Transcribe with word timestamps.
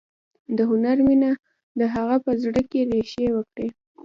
د 0.57 0.59
هنر 0.69 0.97
مینه 1.07 1.31
د 1.79 1.81
هغه 1.93 2.15
په 2.25 2.31
زړه 2.43 2.61
کې 2.69 2.79
ریښې 2.91 3.27
وکړې 3.37 3.67